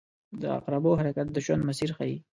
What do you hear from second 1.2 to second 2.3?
د ژوند مسیر ښيي.